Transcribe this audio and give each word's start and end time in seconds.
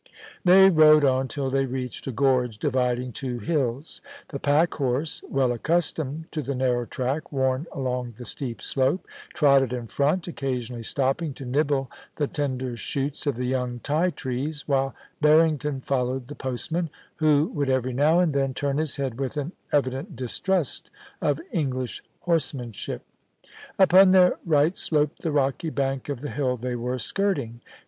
* 0.25 0.43
They 0.43 0.71
rode 0.71 1.05
on 1.05 1.27
till 1.27 1.51
they 1.51 1.67
reached 1.67 2.07
a 2.07 2.11
gorge 2.11 2.57
dividing 2.57 3.11
two 3.11 3.37
hills. 3.37 4.01
The 4.29 4.39
pack 4.39 4.73
horse, 4.73 5.21
well 5.29 5.51
accustomed 5.51 6.31
to 6.31 6.41
the 6.41 6.55
narrow 6.55 6.85
track 6.85 7.31
worn 7.31 7.67
along 7.71 8.15
the 8.17 8.25
steep 8.25 8.63
slope, 8.63 9.05
trotted 9.35 9.71
in 9.71 9.85
front, 9.85 10.27
occasionally 10.27 10.81
stopping 10.81 11.35
to 11.35 11.45
nibble 11.45 11.91
the 12.15 12.25
tender 12.25 12.75
shoots 12.75 13.27
of 13.27 13.35
the 13.35 13.45
young 13.45 13.77
ti 13.77 14.09
trees, 14.09 14.67
while 14.67 14.95
Barrington 15.21 15.81
followed 15.81 16.29
the 16.29 16.33
postman, 16.35 16.89
who 17.17 17.45
would 17.53 17.69
every 17.69 17.93
now 17.93 18.17
and 18.17 18.33
then 18.33 18.55
turn 18.55 18.79
his 18.79 18.95
head 18.95 19.19
with 19.19 19.37
an 19.37 19.51
evident 19.71 20.15
distrust 20.15 20.89
of 21.21 21.39
English 21.51 22.01
horse 22.21 22.55
manship. 22.55 23.03
Upon 23.77 24.13
their 24.13 24.39
right 24.47 24.75
sloped 24.75 25.21
the 25.21 25.31
rocky 25.31 25.69
bank 25.69 26.09
of 26.09 26.21
the 26.21 26.31
hill 26.31 26.57
they 26.57 26.75
were 26.75 26.97
skirting. 26.97 27.61